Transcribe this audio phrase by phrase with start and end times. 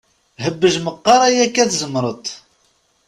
[0.45, 2.25] Hbej meqqar ayakka tzemret.